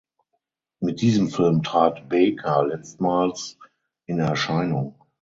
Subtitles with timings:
[0.79, 3.59] Mit diesem Film trat Baker letztmals
[4.07, 4.95] in Erscheinung.